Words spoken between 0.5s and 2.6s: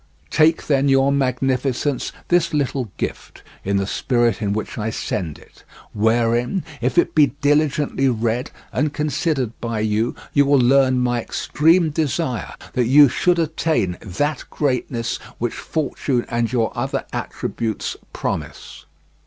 then, your Magnificence, this